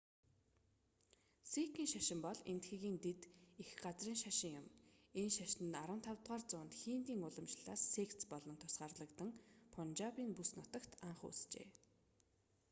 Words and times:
сикийн 1.51 1.89
шашин 1.93 2.19
бол 2.27 2.39
энэтхэгийн 2.51 2.97
дэд 3.05 3.21
эх 3.61 3.69
газрын 3.85 4.21
шашин 4.23 4.53
юм 4.59 4.65
энэ 5.21 5.31
шашин 5.39 5.63
нь 5.67 5.75
15-р 5.81 6.39
зуунд 6.51 6.71
хиндийн 6.81 7.25
уламжлалаас 7.27 7.81
секц 7.95 8.19
болон 8.31 8.57
тусгаарлагдан 8.59 9.29
пунжабын 9.73 10.29
бүс 10.37 10.51
нутагт 10.57 10.91
анх 11.07 11.19
үүсжээ 11.27 11.67